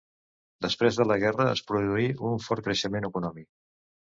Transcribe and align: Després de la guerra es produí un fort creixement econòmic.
Després 0.65 0.97
de 1.01 1.05
la 1.09 1.17
guerra 1.25 1.47
es 1.57 1.63
produí 1.73 2.07
un 2.31 2.41
fort 2.47 2.67
creixement 2.71 3.09
econòmic. 3.11 3.51